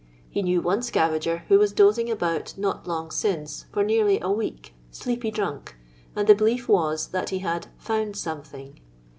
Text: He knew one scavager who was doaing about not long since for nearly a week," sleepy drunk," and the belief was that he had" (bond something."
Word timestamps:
He 0.31 0.41
knew 0.41 0.61
one 0.63 0.79
scavager 0.79 1.43
who 1.47 1.59
was 1.59 1.73
doaing 1.73 2.09
about 2.09 2.57
not 2.57 2.87
long 2.87 3.11
since 3.11 3.67
for 3.71 3.83
nearly 3.83 4.19
a 4.19 4.31
week," 4.31 4.73
sleepy 4.89 5.29
drunk," 5.29 5.75
and 6.15 6.27
the 6.27 6.33
belief 6.33 6.67
was 6.67 7.09
that 7.09 7.29
he 7.29 7.37
had" 7.37 7.67
(bond 7.87 8.15
something." 8.15 8.79